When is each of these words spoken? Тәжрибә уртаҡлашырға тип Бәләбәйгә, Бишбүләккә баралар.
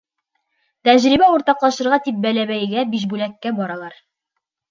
Тәжрибә 0.87 1.25
уртаҡлашырға 1.33 1.99
тип 2.07 2.17
Бәләбәйгә, 2.25 2.87
Бишбүләккә 2.95 3.55
баралар. 3.61 4.01